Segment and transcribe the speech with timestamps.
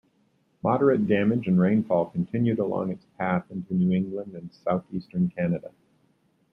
[0.63, 5.71] Moderate damage and rainfall continued along its path into New England and southeastern Canada.